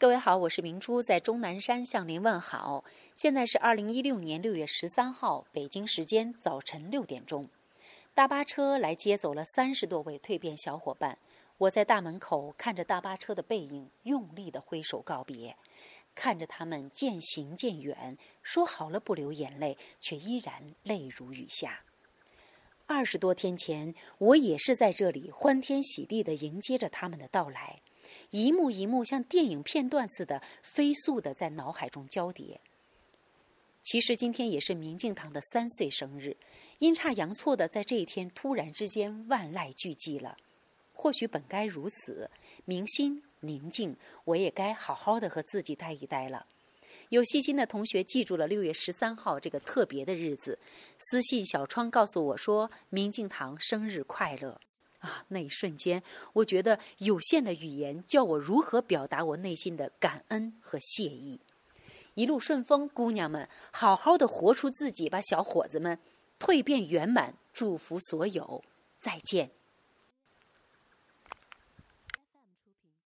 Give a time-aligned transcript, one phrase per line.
[0.00, 2.84] 各位好，我是明珠，在钟南山向您问好。
[3.16, 7.48] 现在是二零一六年六月十三号，北京时间早晨六点钟，
[8.14, 11.18] 大巴车来接走了三十多位蜕变小伙伴。
[11.56, 15.56] 我在大门口看着大巴车的背影，用力的挥手告别，
[16.14, 21.82] 看着他们渐行渐远，说好了不流眼泪，却依然泪如雨下。
[22.86, 27.80] 二十多天前，我也是在这里欢天喜地的迎接着他们的到来。
[28.30, 32.60] 一幕一幕像电影片段似的飞速的在脑海中交叠。
[33.82, 36.36] 其实今天也是明镜堂的三岁生日，
[36.80, 40.36] 阴差阳错的在这一天突然之间万籁俱寂了。
[40.92, 42.30] 或许本该如此，
[42.64, 46.44] 明心宁静，我也该好好的和自己待一待了。
[47.08, 50.58] 有细心的同学记住了六月十三号这个特别的日子，
[50.98, 54.60] 私信小窗告诉我说：“明镜堂生日快乐。”
[54.98, 56.02] 啊，那一瞬间，
[56.32, 61.40] 我觉得有限的语言叫我如何表达我内心的感恩和谢意。
[62.14, 65.98] 一路顺风，姑娘们，好好的活出自己吧，小伙子们，
[66.40, 68.64] 蜕变圆满，祝福所有，
[68.98, 69.57] 再见。